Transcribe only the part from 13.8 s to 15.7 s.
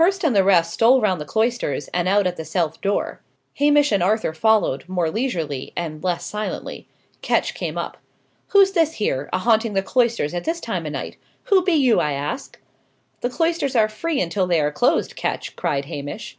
free until they are closed, Ketch,"